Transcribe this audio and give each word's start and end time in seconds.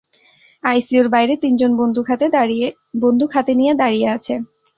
আইসিইউর 0.63 1.07
বাইরে 1.09 1.33
তিনজন 1.43 1.71
বন্দুক 1.77 2.05
হাতে 3.33 3.51
নিয়ে 3.59 3.73
দাড়িয়ে 3.73 4.07
আছে। 4.15 4.33